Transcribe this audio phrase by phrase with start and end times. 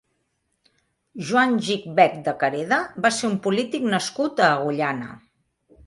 [1.27, 5.17] Joan Gich Bech de Careda va ser un polític nascut a Agullana.